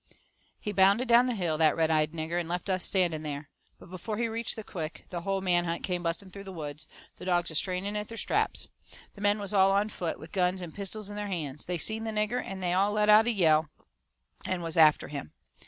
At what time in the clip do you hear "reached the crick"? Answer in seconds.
4.27-5.05